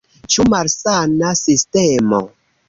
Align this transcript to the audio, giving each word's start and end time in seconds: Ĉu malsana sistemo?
Ĉu 0.35 0.45
malsana 0.53 1.35
sistemo? 1.43 2.23